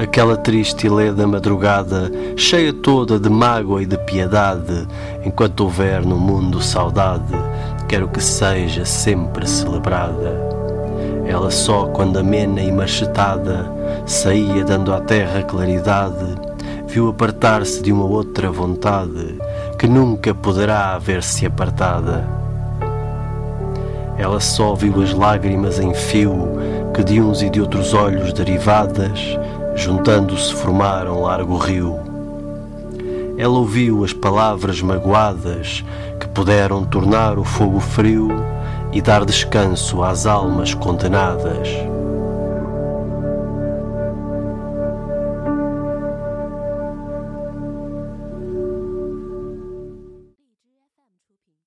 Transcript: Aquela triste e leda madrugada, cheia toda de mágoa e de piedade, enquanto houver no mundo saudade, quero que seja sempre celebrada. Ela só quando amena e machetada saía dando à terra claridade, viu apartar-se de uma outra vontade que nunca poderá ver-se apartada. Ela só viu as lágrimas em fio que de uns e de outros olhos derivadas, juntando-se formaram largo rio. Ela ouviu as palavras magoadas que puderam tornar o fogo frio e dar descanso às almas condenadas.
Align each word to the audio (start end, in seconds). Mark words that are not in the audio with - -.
Aquela 0.00 0.34
triste 0.34 0.86
e 0.86 0.88
leda 0.88 1.26
madrugada, 1.26 2.10
cheia 2.34 2.72
toda 2.72 3.20
de 3.20 3.28
mágoa 3.28 3.82
e 3.82 3.86
de 3.86 3.98
piedade, 3.98 4.88
enquanto 5.22 5.60
houver 5.60 6.06
no 6.06 6.16
mundo 6.16 6.62
saudade, 6.62 7.34
quero 7.86 8.08
que 8.08 8.18
seja 8.18 8.86
sempre 8.86 9.46
celebrada. 9.46 10.40
Ela 11.26 11.50
só 11.50 11.84
quando 11.88 12.18
amena 12.18 12.62
e 12.62 12.72
machetada 12.72 13.70
saía 14.06 14.64
dando 14.64 14.94
à 14.94 15.00
terra 15.00 15.42
claridade, 15.42 16.34
viu 16.88 17.10
apartar-se 17.10 17.82
de 17.82 17.92
uma 17.92 18.06
outra 18.06 18.50
vontade 18.50 19.38
que 19.78 19.86
nunca 19.86 20.34
poderá 20.34 20.96
ver-se 20.96 21.44
apartada. 21.44 22.26
Ela 24.16 24.40
só 24.40 24.74
viu 24.74 25.02
as 25.02 25.12
lágrimas 25.12 25.78
em 25.78 25.92
fio 25.92 26.58
que 26.94 27.04
de 27.04 27.20
uns 27.20 27.42
e 27.42 27.50
de 27.50 27.60
outros 27.60 27.92
olhos 27.92 28.32
derivadas, 28.32 29.38
juntando-se 29.74 30.54
formaram 30.54 31.22
largo 31.22 31.56
rio. 31.56 31.98
Ela 33.38 33.58
ouviu 33.58 34.04
as 34.04 34.12
palavras 34.12 34.82
magoadas 34.82 35.84
que 36.18 36.28
puderam 36.28 36.84
tornar 36.84 37.38
o 37.38 37.44
fogo 37.44 37.80
frio 37.80 38.28
e 38.92 39.00
dar 39.00 39.24
descanso 39.24 40.02
às 40.02 40.26
almas 40.26 40.74
condenadas. 40.74 41.68